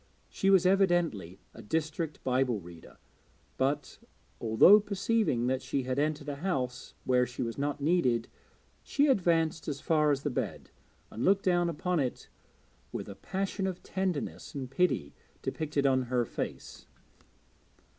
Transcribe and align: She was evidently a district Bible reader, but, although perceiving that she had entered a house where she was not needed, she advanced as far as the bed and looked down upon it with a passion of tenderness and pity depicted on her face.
She 0.29 0.49
was 0.49 0.65
evidently 0.65 1.37
a 1.53 1.61
district 1.61 2.23
Bible 2.23 2.59
reader, 2.59 2.97
but, 3.57 3.99
although 4.39 4.79
perceiving 4.79 5.45
that 5.45 5.61
she 5.61 5.83
had 5.83 5.99
entered 5.99 6.27
a 6.29 6.37
house 6.37 6.95
where 7.05 7.27
she 7.27 7.43
was 7.43 7.55
not 7.55 7.79
needed, 7.81 8.27
she 8.81 9.05
advanced 9.05 9.67
as 9.67 9.79
far 9.79 10.09
as 10.09 10.23
the 10.23 10.31
bed 10.31 10.71
and 11.11 11.23
looked 11.23 11.45
down 11.45 11.69
upon 11.69 11.99
it 11.99 12.29
with 12.91 13.07
a 13.09 13.15
passion 13.15 13.67
of 13.67 13.83
tenderness 13.83 14.55
and 14.55 14.71
pity 14.71 15.13
depicted 15.43 15.85
on 15.85 16.01
her 16.05 16.25
face. 16.25 16.87